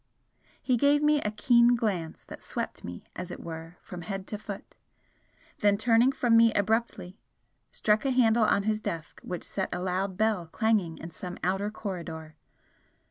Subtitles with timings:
[0.59, 4.37] He gave me a keen glance that swept me as it were from head to
[4.39, 4.73] foot
[5.59, 7.19] then turning from me abruptly,
[7.71, 11.69] struck a handle on his desk which set a loud bell clanging in some outer
[11.69, 12.35] corridor.